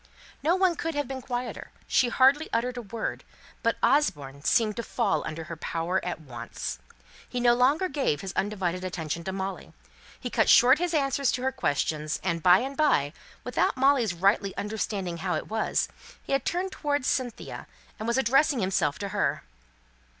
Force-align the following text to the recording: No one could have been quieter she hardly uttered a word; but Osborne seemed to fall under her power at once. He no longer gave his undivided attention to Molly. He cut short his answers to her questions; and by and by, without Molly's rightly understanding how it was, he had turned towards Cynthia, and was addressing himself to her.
No 0.41 0.55
one 0.55 0.75
could 0.75 0.95
have 0.95 1.07
been 1.07 1.21
quieter 1.21 1.69
she 1.85 2.09
hardly 2.09 2.49
uttered 2.51 2.75
a 2.75 2.81
word; 2.81 3.23
but 3.61 3.77
Osborne 3.83 4.43
seemed 4.43 4.75
to 4.77 4.81
fall 4.81 5.23
under 5.27 5.43
her 5.43 5.55
power 5.55 6.03
at 6.03 6.19
once. 6.19 6.79
He 7.29 7.39
no 7.39 7.53
longer 7.53 7.87
gave 7.87 8.21
his 8.21 8.33
undivided 8.33 8.83
attention 8.83 9.23
to 9.25 9.31
Molly. 9.31 9.73
He 10.19 10.31
cut 10.31 10.49
short 10.49 10.79
his 10.79 10.95
answers 10.95 11.31
to 11.33 11.43
her 11.43 11.51
questions; 11.51 12.19
and 12.23 12.41
by 12.41 12.61
and 12.61 12.75
by, 12.75 13.13
without 13.43 13.77
Molly's 13.77 14.15
rightly 14.15 14.57
understanding 14.57 15.17
how 15.17 15.35
it 15.35 15.49
was, 15.49 15.87
he 16.23 16.33
had 16.33 16.45
turned 16.45 16.71
towards 16.71 17.05
Cynthia, 17.07 17.67
and 17.99 18.07
was 18.07 18.17
addressing 18.17 18.57
himself 18.59 18.97
to 18.97 19.09
her. 19.09 19.43